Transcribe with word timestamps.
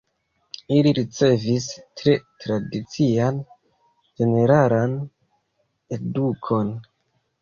Ili 0.75 0.93
ricevis 0.99 1.67
tre 1.99 2.15
tradician 2.45 3.37
ĝeneralan 4.23 4.97
edukon. 5.99 6.73